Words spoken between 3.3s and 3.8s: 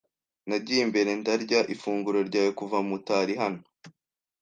hano.